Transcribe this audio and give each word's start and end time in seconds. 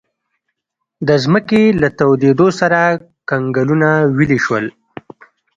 د 1.07 1.09
ځمکې 1.23 1.63
له 1.81 1.87
تودېدو 1.99 2.47
سره 2.59 2.79
کنګلونه 3.29 3.89
ویلې 4.17 4.39
شول. 4.45 4.65